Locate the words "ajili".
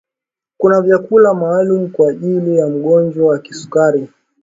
2.09-2.57